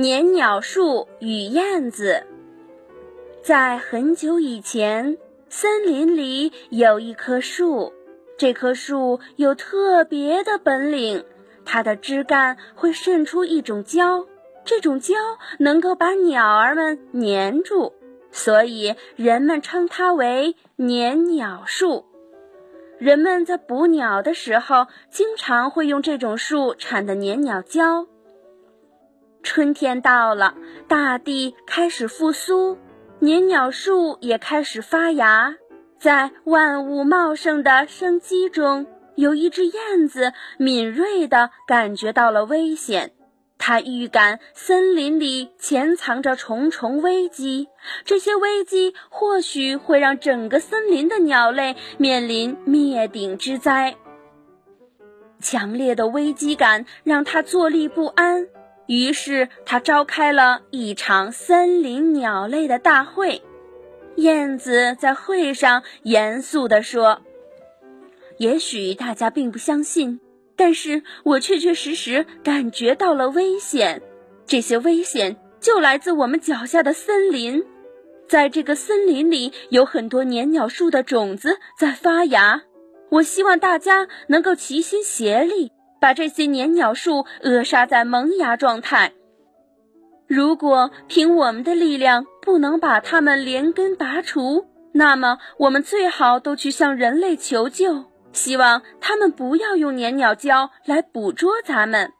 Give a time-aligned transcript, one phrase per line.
[0.00, 2.24] 年鸟树与燕子。
[3.42, 5.18] 在很久以前，
[5.50, 7.92] 森林里有一棵树，
[8.38, 11.26] 这棵树有特别的本领，
[11.66, 14.24] 它的枝干会渗出一种胶，
[14.64, 15.14] 这种胶
[15.58, 17.92] 能够把鸟儿们粘住，
[18.32, 22.06] 所以人们称它为粘鸟树。
[22.96, 28.06] 人们在捕鸟的时候，经常会用这种树产的粘鸟胶。
[29.42, 30.54] 春天到了，
[30.88, 32.78] 大地开始复苏，
[33.18, 35.56] 年鸟树也开始发芽。
[35.98, 43.12] 在万物茂盛的生机中，有一只燕子敏锐地感觉到了危险。
[43.58, 47.68] 它预感森林里潜藏着重重危机，
[48.06, 53.96] 这些危机或许会让整个森林的鸟类面临灭顶之灾。
[55.40, 58.46] 强烈的危机感让它坐立不安。
[58.90, 63.40] 于是，他召开了一场森林鸟类的大会。
[64.16, 67.22] 燕子在会上严肃地说
[68.38, 70.18] ：“也许大家并不相信，
[70.56, 74.02] 但是我确确实实感觉到了危险。
[74.44, 77.64] 这些危险就来自我们脚下的森林。
[78.26, 82.62] 在这个森林里，有很多粘鸟树的种子在发芽。
[83.10, 85.70] 我希望大家能够齐心协力。”
[86.00, 89.12] 把这些粘鸟树扼杀在萌芽状态。
[90.26, 102.12] 如果凭我们的力量不能把它们连根拔除，那么我们最好都去向人类求救，希望他们不要用粘鸟胶来捕捉咱们。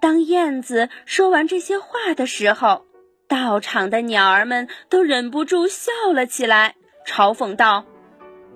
[0.00, 2.84] 当燕子说完这些话的时候，
[3.28, 6.74] 到场的鸟儿们都忍不住笑了起来，
[7.06, 7.84] 嘲讽道：“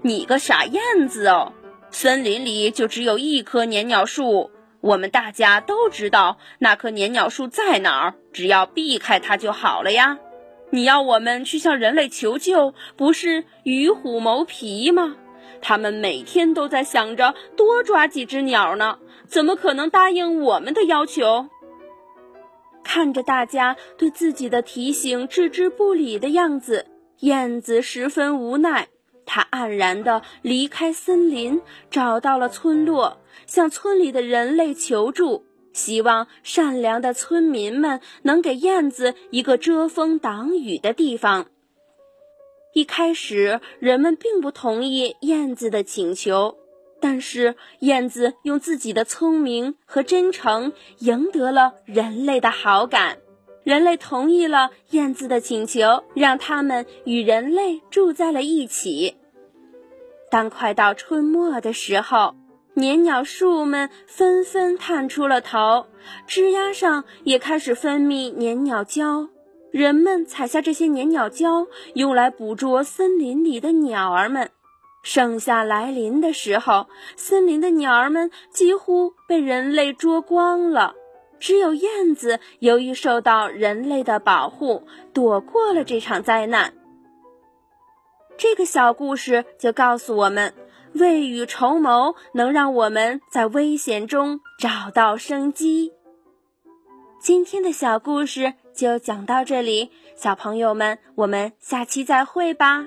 [0.00, 1.52] 你个傻燕子哦！”
[1.94, 4.50] 森林里就只有一棵年鸟树，
[4.80, 10.18] 我们大家都知道那棵年鸟树在哪儿，只要避开它就好了呀。
[10.70, 15.14] 你要我们去向人类求救，不是与虎谋皮吗？
[15.62, 21.48] 他们每天都在想着多抓几只鸟呢，怎么可能答应我们的要求？
[22.82, 26.86] 看着大家对自己的提醒置之不理的样子，
[27.20, 28.88] 燕子十分无奈。
[29.26, 41.46] 他黯然地离开森林，找到了村落，向村里的人类求助，希望善良的村民们能给燕子一个遮风挡雨的地方。
[42.74, 46.56] 一开始，人们并不同意燕子的请求，
[47.00, 53.18] 但是燕子用自己的聪明和真诚赢得了人类的好感，
[53.64, 59.16] 人类同意了燕子的请求，让他们与人类住在了一起。
[60.30, 62.34] 当快到春末的时候，
[62.74, 65.86] 年鸟树们纷纷探出了头，
[66.26, 69.28] 枝丫上也开始分泌年鸟胶。
[69.70, 74.50] 人们采下这些年鸟胶，用来捕捉森林里的鸟儿们。
[75.02, 76.86] 盛夏来临的时候，
[77.16, 80.94] 森林的鸟儿们几乎被人类捉光了，
[81.38, 86.74] 只有燕子由于受到人类的保护，躲过了这场灾难。
[88.36, 90.54] 这个小故事就告诉我们，
[90.94, 95.92] 未雨绸缪能让我们在危险中找到生机。
[97.20, 102.86] 今天的小故事就讲到这里，小朋友们，我们下期再会吧。